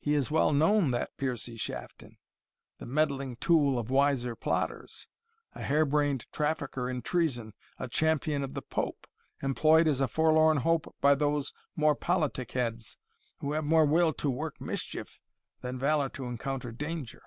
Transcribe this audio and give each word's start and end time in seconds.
He 0.00 0.14
is 0.14 0.30
well 0.30 0.54
known, 0.54 0.90
that 0.92 1.14
Piercie 1.18 1.58
Shafton; 1.60 2.16
the 2.78 2.86
meddling 2.86 3.36
tool 3.36 3.78
of 3.78 3.90
wiser 3.90 4.34
plotters 4.34 5.06
a 5.54 5.60
harebrained 5.60 6.24
trafficker 6.32 6.88
in 6.88 7.02
treason 7.02 7.52
a 7.78 7.86
champion 7.86 8.42
of 8.42 8.54
the 8.54 8.62
Pope, 8.62 9.06
employed 9.42 9.86
as 9.86 10.00
a 10.00 10.08
forlorn 10.08 10.56
hope 10.56 10.96
by 11.02 11.14
those 11.14 11.52
more 11.76 11.94
politic 11.94 12.52
heads, 12.52 12.96
who 13.40 13.52
have 13.52 13.64
more 13.64 13.84
will 13.84 14.14
to 14.14 14.30
work 14.30 14.58
mischief, 14.62 15.20
than 15.60 15.78
valour 15.78 16.08
to 16.08 16.24
encounter 16.24 16.72
danger. 16.72 17.22